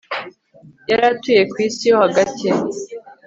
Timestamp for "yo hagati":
1.89-2.47